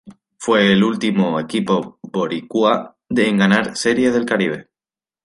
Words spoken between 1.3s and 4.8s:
equipo Boricua en ganar Serie del Caribe.